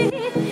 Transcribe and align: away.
away. 0.00 0.45